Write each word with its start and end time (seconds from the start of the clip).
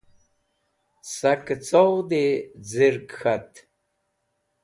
Sakẽ 1.15 1.61
coghdi 1.67 2.25
z̃irg 2.71 3.07
g̃ht. 3.19 3.53